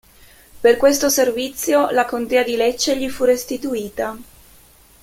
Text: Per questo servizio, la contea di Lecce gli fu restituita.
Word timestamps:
Per 0.63 0.77
questo 0.77 1.09
servizio, 1.09 1.91
la 1.91 2.05
contea 2.05 2.41
di 2.41 2.55
Lecce 2.55 2.97
gli 2.97 3.07
fu 3.07 3.23
restituita. 3.23 4.17